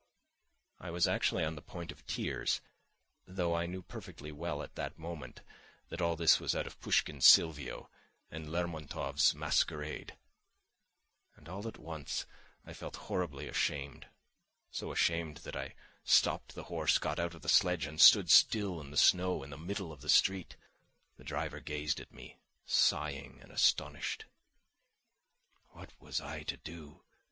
[0.79, 2.59] I was actually on the point of tears,
[3.27, 5.41] though I knew perfectly well at that moment
[5.89, 7.87] that all this was out of Pushkin's Silvio
[8.31, 10.17] and Lermontov's Masquerade.
[11.35, 12.25] And all at once
[12.65, 14.07] I felt horribly ashamed,
[14.71, 18.81] so ashamed that I stopped the horse, got out of the sledge, and stood still
[18.81, 20.55] in the snow in the middle of the street.
[21.17, 24.25] The driver gazed at me, sighing and astonished.
[25.73, 27.03] What was I to do?